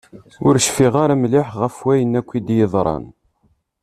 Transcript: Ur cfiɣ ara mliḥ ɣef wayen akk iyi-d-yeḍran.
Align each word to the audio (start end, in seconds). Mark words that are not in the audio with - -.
Ur 0.47 0.55
cfiɣ 0.65 0.93
ara 1.03 1.15
mliḥ 1.21 1.49
ɣef 1.61 1.75
wayen 1.85 2.17
akk 2.19 2.29
iyi-d-yeḍran. 2.33 3.05